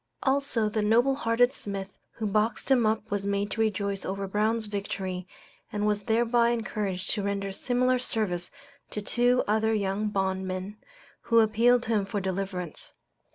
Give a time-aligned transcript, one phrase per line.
[0.23, 4.65] Also the noble hearted Smith who boxed him up was made to rejoice over Brown's
[4.65, 5.27] victory,
[5.71, 8.49] and was thereby encouraged to render similar service
[8.89, 10.77] to two other young bondmen,
[11.25, 12.93] who appealed to him for deliverance.